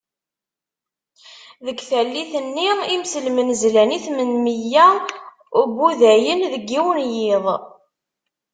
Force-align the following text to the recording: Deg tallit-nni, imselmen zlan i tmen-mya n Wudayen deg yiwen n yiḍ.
Deg 1.65 1.77
tallit-nni, 1.89 2.69
imselmen 2.95 3.49
zlan 3.61 3.95
i 3.97 3.99
tmen-mya 4.05 4.85
n 4.97 5.01
Wudayen 5.77 6.41
deg 6.53 6.63
yiwen 6.73 6.99
n 7.09 7.09
yiḍ. 7.15 7.45